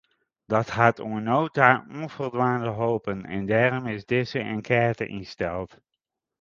Dat 0.53 0.69
hat 0.77 0.97
oant 1.07 1.25
no 1.29 1.39
ta 1.55 1.69
ûnfoldwaande 1.99 2.71
holpen 2.79 3.19
en 3.35 3.43
dêrom 3.49 3.85
is 3.95 4.03
dizze 4.11 4.41
enkête 4.53 5.03
ynsteld. 5.17 5.71